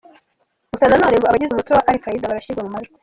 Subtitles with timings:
[0.71, 2.95] Gusa nanone ngo abagize umutwe wa Al Quaeda barashyirwa mu majwi.